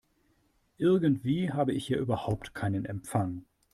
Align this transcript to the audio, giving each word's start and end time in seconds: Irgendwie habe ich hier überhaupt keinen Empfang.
Irgendwie 0.79 1.51
habe 1.51 1.73
ich 1.73 1.85
hier 1.85 1.99
überhaupt 1.99 2.55
keinen 2.55 2.85
Empfang. 2.85 3.45